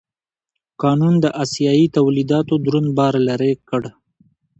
قانون 0.81 1.13
د 1.23 1.25
اسیايي 1.43 1.87
تولیداتو 1.97 2.53
دروند 2.65 2.89
بار 2.97 3.13
لرې 3.27 3.53
کړ. 3.69 3.81